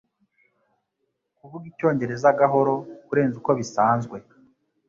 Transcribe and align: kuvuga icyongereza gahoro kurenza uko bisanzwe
kuvuga 1.37 1.65
icyongereza 1.71 2.27
gahoro 2.39 2.73
kurenza 3.05 3.35
uko 3.41 3.51
bisanzwe 3.59 4.17